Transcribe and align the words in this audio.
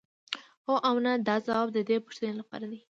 هو 0.65 0.75
او 0.87 0.95
نه 1.05 1.11
دا 1.27 1.35
ځواب 1.45 1.67
د 1.73 1.77
دې 1.89 1.97
پوښتنې 2.05 2.33
لپاره 2.39 2.65
دی. 2.71 2.79